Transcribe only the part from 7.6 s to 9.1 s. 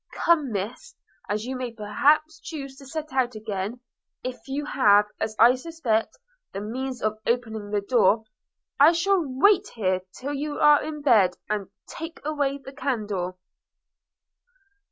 the door– I